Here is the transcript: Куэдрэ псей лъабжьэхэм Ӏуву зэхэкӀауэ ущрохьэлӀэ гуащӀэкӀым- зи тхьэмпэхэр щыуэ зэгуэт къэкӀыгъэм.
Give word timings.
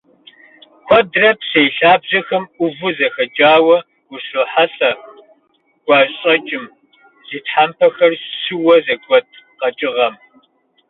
Куэдрэ 0.85 1.29
псей 1.39 1.69
лъабжьэхэм 1.75 2.43
Ӏуву 2.55 2.89
зэхэкӀауэ 2.97 3.77
ущрохьэлӀэ 4.13 4.91
гуащӀэкӀым- 5.85 6.65
зи 7.27 7.39
тхьэмпэхэр 7.45 8.11
щыуэ 8.41 8.75
зэгуэт 8.85 9.27
къэкӀыгъэм. 9.59 10.13